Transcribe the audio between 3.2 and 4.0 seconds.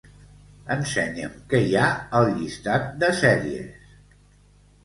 sèries.